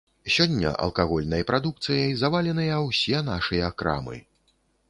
Сёння 0.35 0.71
алкагольнай 0.85 1.45
прадукцыяй 1.51 2.15
заваленыя 2.23 2.81
ўсе 2.89 3.23
нашыя 3.31 3.73
крамы. 3.83 4.17